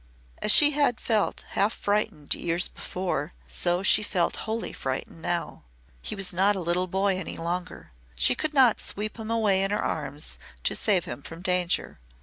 [0.41, 5.61] As she had felt half frightened years before, so she felt wholly frightened now.
[6.01, 7.91] He was not a little boy any longer.
[8.15, 11.99] She could not sweep him away in her arms to save him from danger.